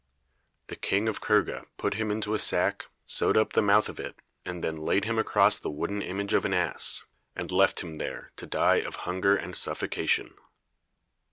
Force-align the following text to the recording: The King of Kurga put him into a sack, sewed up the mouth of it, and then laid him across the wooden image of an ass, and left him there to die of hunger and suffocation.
The 0.65 0.75
King 0.75 1.07
of 1.07 1.21
Kurga 1.21 1.67
put 1.77 1.93
him 1.93 2.09
into 2.09 2.33
a 2.33 2.39
sack, 2.39 2.85
sewed 3.05 3.37
up 3.37 3.53
the 3.53 3.61
mouth 3.61 3.87
of 3.87 3.99
it, 3.99 4.15
and 4.43 4.63
then 4.63 4.77
laid 4.77 5.05
him 5.05 5.19
across 5.19 5.59
the 5.59 5.69
wooden 5.69 6.01
image 6.01 6.33
of 6.33 6.43
an 6.43 6.55
ass, 6.55 7.05
and 7.35 7.51
left 7.51 7.81
him 7.83 7.93
there 7.93 8.31
to 8.37 8.47
die 8.47 8.77
of 8.81 8.95
hunger 9.05 9.35
and 9.37 9.55
suffocation. 9.55 10.33